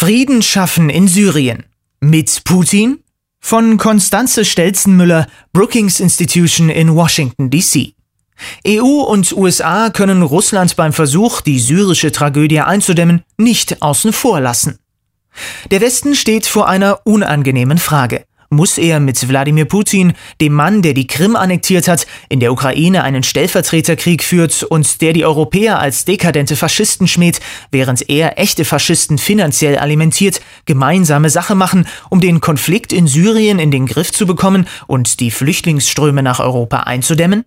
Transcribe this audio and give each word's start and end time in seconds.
Frieden 0.00 0.40
schaffen 0.40 0.88
in 0.88 1.08
Syrien. 1.08 1.66
Mit 2.00 2.44
Putin? 2.44 3.00
Von 3.38 3.76
Konstanze 3.76 4.46
Stelzenmüller, 4.46 5.26
Brookings 5.52 6.00
Institution 6.00 6.70
in 6.70 6.94
Washington, 6.94 7.50
D.C. 7.50 7.92
EU 8.66 9.02
und 9.02 9.30
USA 9.32 9.90
können 9.90 10.22
Russland 10.22 10.74
beim 10.74 10.94
Versuch, 10.94 11.42
die 11.42 11.60
syrische 11.60 12.12
Tragödie 12.12 12.60
einzudämmen, 12.60 13.24
nicht 13.36 13.82
außen 13.82 14.14
vor 14.14 14.40
lassen. 14.40 14.78
Der 15.70 15.82
Westen 15.82 16.14
steht 16.14 16.46
vor 16.46 16.66
einer 16.66 17.00
unangenehmen 17.04 17.76
Frage 17.76 18.24
muss 18.50 18.78
er 18.78 18.98
mit 18.98 19.28
Wladimir 19.28 19.64
Putin, 19.64 20.12
dem 20.40 20.52
Mann, 20.52 20.82
der 20.82 20.92
die 20.92 21.06
Krim 21.06 21.36
annektiert 21.36 21.86
hat, 21.86 22.06
in 22.28 22.40
der 22.40 22.52
Ukraine 22.52 23.04
einen 23.04 23.22
Stellvertreterkrieg 23.22 24.24
führt 24.24 24.64
und 24.64 25.00
der 25.00 25.12
die 25.12 25.24
Europäer 25.24 25.78
als 25.78 26.04
dekadente 26.04 26.56
Faschisten 26.56 27.06
schmäht, 27.06 27.40
während 27.70 28.10
er 28.10 28.38
echte 28.38 28.64
Faschisten 28.64 29.18
finanziell 29.18 29.78
alimentiert, 29.78 30.40
gemeinsame 30.64 31.30
Sache 31.30 31.54
machen, 31.54 31.86
um 32.10 32.20
den 32.20 32.40
Konflikt 32.40 32.92
in 32.92 33.06
Syrien 33.06 33.60
in 33.60 33.70
den 33.70 33.86
Griff 33.86 34.12
zu 34.12 34.26
bekommen 34.26 34.66
und 34.88 35.20
die 35.20 35.30
Flüchtlingsströme 35.30 36.22
nach 36.22 36.40
Europa 36.40 36.78
einzudämmen? 36.80 37.44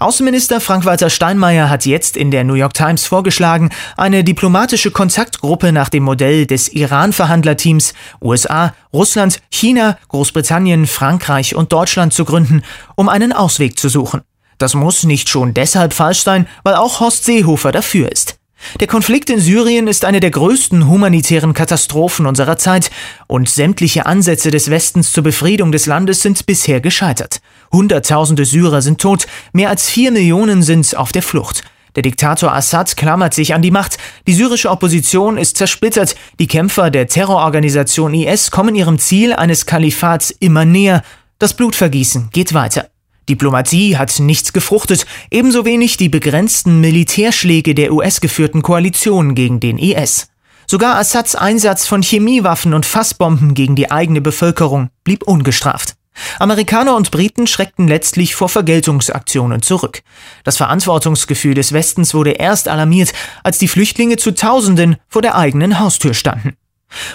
Außenminister 0.00 0.60
Frank-Walter 0.60 1.10
Steinmeier 1.10 1.68
hat 1.70 1.86
jetzt 1.86 2.16
in 2.16 2.30
der 2.30 2.44
New 2.44 2.54
York 2.54 2.74
Times 2.74 3.06
vorgeschlagen, 3.06 3.70
eine 3.96 4.24
diplomatische 4.24 4.90
Kontaktgruppe 4.90 5.72
nach 5.72 5.88
dem 5.88 6.04
Modell 6.04 6.46
des 6.46 6.68
Iran-Verhandlerteams 6.68 7.94
USA, 8.22 8.74
Russland, 8.92 9.40
China, 9.50 9.98
Großbritannien, 10.08 10.86
Frankreich 10.86 11.54
und 11.54 11.72
Deutschland 11.72 12.12
zu 12.12 12.24
gründen, 12.24 12.62
um 12.94 13.08
einen 13.08 13.32
Ausweg 13.32 13.78
zu 13.78 13.88
suchen. 13.88 14.22
Das 14.58 14.74
muss 14.74 15.04
nicht 15.04 15.28
schon 15.28 15.52
deshalb 15.52 15.92
falsch 15.92 16.22
sein, 16.22 16.46
weil 16.62 16.74
auch 16.74 17.00
Horst 17.00 17.24
Seehofer 17.24 17.72
dafür 17.72 18.10
ist. 18.10 18.35
Der 18.80 18.86
Konflikt 18.86 19.30
in 19.30 19.40
Syrien 19.40 19.86
ist 19.86 20.04
eine 20.04 20.20
der 20.20 20.30
größten 20.30 20.88
humanitären 20.88 21.54
Katastrophen 21.54 22.26
unserer 22.26 22.58
Zeit 22.58 22.90
und 23.26 23.48
sämtliche 23.48 24.06
Ansätze 24.06 24.50
des 24.50 24.70
Westens 24.70 25.12
zur 25.12 25.24
Befriedung 25.24 25.72
des 25.72 25.86
Landes 25.86 26.20
sind 26.20 26.46
bisher 26.46 26.80
gescheitert. 26.80 27.40
Hunderttausende 27.72 28.44
Syrer 28.44 28.82
sind 28.82 29.00
tot, 29.00 29.26
mehr 29.52 29.70
als 29.70 29.88
vier 29.88 30.10
Millionen 30.10 30.62
sind 30.62 30.96
auf 30.96 31.12
der 31.12 31.22
Flucht. 31.22 31.62
Der 31.94 32.02
Diktator 32.02 32.52
Assad 32.52 32.96
klammert 32.96 33.32
sich 33.32 33.54
an 33.54 33.62
die 33.62 33.70
Macht, 33.70 33.96
die 34.26 34.34
syrische 34.34 34.70
Opposition 34.70 35.38
ist 35.38 35.56
zersplittert, 35.56 36.14
die 36.38 36.46
Kämpfer 36.46 36.90
der 36.90 37.08
Terrororganisation 37.08 38.12
IS 38.12 38.50
kommen 38.50 38.74
ihrem 38.74 38.98
Ziel 38.98 39.32
eines 39.32 39.64
Kalifats 39.64 40.30
immer 40.30 40.66
näher, 40.66 41.02
das 41.38 41.54
Blutvergießen 41.54 42.28
geht 42.32 42.52
weiter. 42.52 42.90
Diplomatie 43.28 43.96
hat 43.96 44.18
nichts 44.20 44.52
gefruchtet, 44.52 45.06
ebenso 45.30 45.64
wenig 45.64 45.96
die 45.96 46.08
begrenzten 46.08 46.80
Militärschläge 46.80 47.74
der 47.74 47.92
US-geführten 47.92 48.62
Koalition 48.62 49.34
gegen 49.34 49.60
den 49.60 49.78
IS. 49.78 50.28
Sogar 50.68 50.96
Assads 50.96 51.34
Einsatz 51.36 51.86
von 51.86 52.02
Chemiewaffen 52.02 52.74
und 52.74 52.86
Fassbomben 52.86 53.54
gegen 53.54 53.76
die 53.76 53.90
eigene 53.90 54.20
Bevölkerung 54.20 54.90
blieb 55.04 55.22
ungestraft. 55.24 55.94
Amerikaner 56.38 56.96
und 56.96 57.10
Briten 57.10 57.46
schreckten 57.46 57.88
letztlich 57.88 58.34
vor 58.34 58.48
Vergeltungsaktionen 58.48 59.62
zurück. 59.62 60.02
Das 60.44 60.56
Verantwortungsgefühl 60.56 61.54
des 61.54 61.72
Westens 61.72 62.14
wurde 62.14 62.32
erst 62.32 62.68
alarmiert, 62.68 63.12
als 63.44 63.58
die 63.58 63.68
Flüchtlinge 63.68 64.16
zu 64.16 64.32
Tausenden 64.32 64.96
vor 65.08 65.22
der 65.22 65.36
eigenen 65.36 65.78
Haustür 65.78 66.14
standen. 66.14 66.56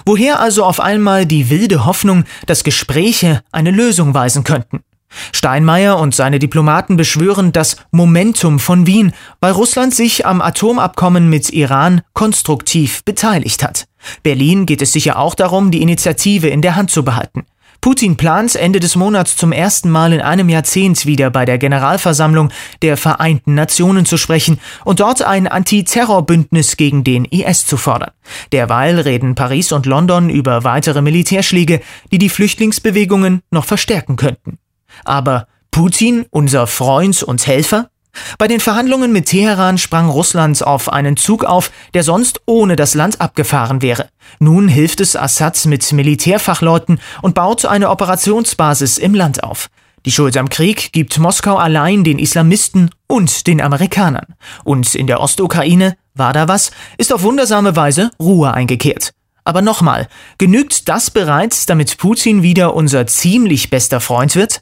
Woher 0.05 0.39
also 0.39 0.65
auf 0.65 0.79
einmal 0.79 1.25
die 1.25 1.49
wilde 1.49 1.85
Hoffnung, 1.85 2.25
dass 2.45 2.63
Gespräche 2.63 3.41
eine 3.51 3.71
Lösung 3.71 4.13
weisen 4.13 4.43
könnten? 4.43 4.83
Steinmeier 5.33 5.97
und 5.97 6.15
seine 6.15 6.39
Diplomaten 6.39 6.97
beschwören 6.97 7.51
das 7.51 7.77
Momentum 7.91 8.59
von 8.59 8.87
Wien, 8.87 9.13
weil 9.39 9.51
Russland 9.51 9.93
sich 9.93 10.25
am 10.25 10.41
Atomabkommen 10.41 11.29
mit 11.29 11.49
Iran 11.51 12.01
konstruktiv 12.13 13.03
beteiligt 13.03 13.63
hat. 13.63 13.85
Berlin 14.23 14.65
geht 14.65 14.81
es 14.81 14.93
sicher 14.93 15.19
auch 15.19 15.35
darum, 15.35 15.71
die 15.71 15.81
Initiative 15.81 16.47
in 16.47 16.61
der 16.61 16.75
Hand 16.75 16.91
zu 16.91 17.03
behalten. 17.03 17.45
Putin 17.81 18.15
plant 18.15 18.55
Ende 18.55 18.79
des 18.79 18.95
Monats 18.95 19.35
zum 19.35 19.51
ersten 19.51 19.89
Mal 19.89 20.13
in 20.13 20.21
einem 20.21 20.49
Jahrzehnt 20.49 21.07
wieder 21.07 21.31
bei 21.31 21.45
der 21.45 21.57
Generalversammlung 21.57 22.51
der 22.83 22.95
Vereinten 22.95 23.55
Nationen 23.55 24.05
zu 24.05 24.17
sprechen 24.17 24.59
und 24.85 24.99
dort 24.99 25.23
ein 25.23 25.47
Antiterrorbündnis 25.47 26.77
gegen 26.77 27.03
den 27.03 27.25
IS 27.25 27.65
zu 27.65 27.77
fordern. 27.77 28.11
Derweil 28.51 28.99
reden 28.99 29.33
Paris 29.33 29.71
und 29.71 29.87
London 29.87 30.29
über 30.29 30.63
weitere 30.63 31.01
Militärschläge, 31.01 31.81
die 32.11 32.19
die 32.19 32.29
Flüchtlingsbewegungen 32.29 33.41
noch 33.49 33.65
verstärken 33.65 34.15
könnten. 34.15 34.59
Aber 35.05 35.47
Putin, 35.71 36.25
unser 36.31 36.67
Freund 36.67 37.23
und 37.23 37.45
Helfer? 37.47 37.89
Bei 38.37 38.47
den 38.47 38.59
Verhandlungen 38.59 39.13
mit 39.13 39.27
Teheran 39.27 39.77
sprang 39.77 40.09
Russland 40.09 40.61
auf 40.63 40.91
einen 40.91 41.15
Zug 41.15 41.45
auf, 41.45 41.71
der 41.93 42.03
sonst 42.03 42.41
ohne 42.45 42.75
das 42.75 42.93
Land 42.93 43.21
abgefahren 43.21 43.81
wäre. 43.81 44.09
Nun 44.39 44.67
hilft 44.67 44.99
es 45.01 45.15
Assad 45.15 45.65
mit 45.65 45.91
Militärfachleuten 45.91 46.99
und 47.21 47.35
baut 47.35 47.65
eine 47.65 47.89
Operationsbasis 47.89 48.97
im 48.97 49.13
Land 49.13 49.43
auf. 49.43 49.69
Die 50.05 50.11
Schuld 50.11 50.35
am 50.35 50.49
Krieg 50.49 50.91
gibt 50.93 51.19
Moskau 51.19 51.57
allein 51.57 52.03
den 52.03 52.17
Islamisten 52.17 52.89
und 53.07 53.45
den 53.47 53.61
Amerikanern. 53.61 54.35
Und 54.63 54.95
in 54.95 55.07
der 55.07 55.19
Ostukraine, 55.19 55.95
war 56.15 56.33
da 56.33 56.47
was, 56.47 56.71
ist 56.97 57.13
auf 57.13 57.23
wundersame 57.23 57.75
Weise 57.75 58.09
Ruhe 58.19 58.53
eingekehrt. 58.53 59.11
Aber 59.43 59.61
nochmal, 59.61 60.07
genügt 60.37 60.89
das 60.89 61.11
bereits, 61.11 61.65
damit 61.65 61.97
Putin 61.97 62.43
wieder 62.43 62.73
unser 62.75 63.07
ziemlich 63.07 63.69
bester 63.69 63.99
Freund 63.99 64.35
wird? 64.35 64.61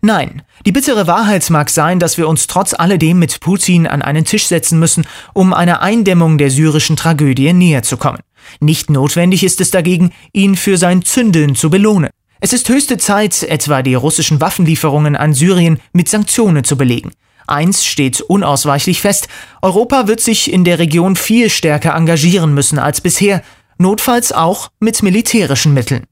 Nein, 0.00 0.42
die 0.66 0.72
bittere 0.72 1.06
Wahrheit 1.06 1.48
mag 1.50 1.70
sein, 1.70 1.98
dass 1.98 2.18
wir 2.18 2.28
uns 2.28 2.46
trotz 2.46 2.74
alledem 2.74 3.18
mit 3.18 3.40
Putin 3.40 3.86
an 3.86 4.02
einen 4.02 4.24
Tisch 4.24 4.46
setzen 4.46 4.78
müssen, 4.78 5.06
um 5.34 5.52
einer 5.54 5.82
Eindämmung 5.82 6.38
der 6.38 6.50
syrischen 6.50 6.96
Tragödie 6.96 7.52
näher 7.52 7.82
zu 7.82 7.96
kommen. 7.96 8.20
Nicht 8.60 8.90
notwendig 8.90 9.44
ist 9.44 9.60
es 9.60 9.70
dagegen, 9.70 10.12
ihn 10.32 10.56
für 10.56 10.78
sein 10.78 11.02
Zündeln 11.02 11.54
zu 11.54 11.70
belohnen. 11.70 12.10
Es 12.40 12.52
ist 12.52 12.68
höchste 12.68 12.98
Zeit, 12.98 13.42
etwa 13.42 13.82
die 13.82 13.94
russischen 13.94 14.40
Waffenlieferungen 14.40 15.16
an 15.16 15.34
Syrien 15.34 15.80
mit 15.92 16.08
Sanktionen 16.08 16.64
zu 16.64 16.76
belegen. 16.76 17.10
Eins 17.48 17.84
steht 17.84 18.20
unausweichlich 18.20 19.00
fest, 19.00 19.28
Europa 19.62 20.06
wird 20.06 20.20
sich 20.20 20.52
in 20.52 20.64
der 20.64 20.78
Region 20.78 21.16
viel 21.16 21.50
stärker 21.50 21.94
engagieren 21.94 22.54
müssen 22.54 22.78
als 22.78 23.00
bisher, 23.00 23.42
notfalls 23.78 24.32
auch 24.32 24.70
mit 24.80 25.02
militärischen 25.02 25.72
Mitteln. 25.72 26.04